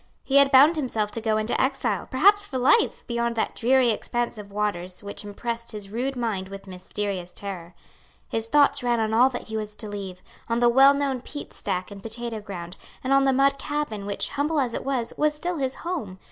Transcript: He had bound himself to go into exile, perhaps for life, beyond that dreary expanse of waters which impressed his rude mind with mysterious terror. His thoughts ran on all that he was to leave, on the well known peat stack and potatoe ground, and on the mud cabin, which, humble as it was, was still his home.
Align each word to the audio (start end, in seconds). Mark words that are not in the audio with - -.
He 0.23 0.37
had 0.37 0.51
bound 0.51 0.77
himself 0.77 1.11
to 1.11 1.21
go 1.21 1.37
into 1.37 1.61
exile, 1.61 2.07
perhaps 2.09 2.41
for 2.41 2.57
life, 2.57 3.05
beyond 3.05 3.35
that 3.35 3.53
dreary 3.53 3.91
expanse 3.91 4.35
of 4.39 4.51
waters 4.51 5.03
which 5.03 5.23
impressed 5.23 5.73
his 5.73 5.89
rude 5.91 6.15
mind 6.15 6.47
with 6.49 6.65
mysterious 6.65 7.31
terror. 7.31 7.75
His 8.27 8.47
thoughts 8.47 8.81
ran 8.81 8.99
on 8.99 9.13
all 9.13 9.29
that 9.29 9.49
he 9.49 9.57
was 9.57 9.75
to 9.75 9.87
leave, 9.87 10.23
on 10.49 10.57
the 10.57 10.69
well 10.69 10.95
known 10.95 11.21
peat 11.21 11.53
stack 11.53 11.91
and 11.91 12.01
potatoe 12.01 12.41
ground, 12.43 12.77
and 13.03 13.13
on 13.13 13.25
the 13.25 13.31
mud 13.31 13.59
cabin, 13.59 14.07
which, 14.07 14.29
humble 14.29 14.59
as 14.59 14.73
it 14.73 14.83
was, 14.83 15.13
was 15.17 15.35
still 15.35 15.57
his 15.57 15.75
home. 15.85 16.17